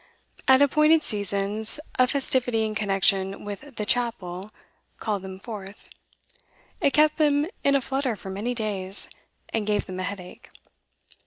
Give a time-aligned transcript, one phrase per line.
[0.47, 4.49] At appointed seasons, a festivity in connection with 'the Chapel'
[4.97, 5.89] called them forth;
[6.81, 9.07] it kept them in a flutter for many days,
[9.49, 10.49] and gave them a headache.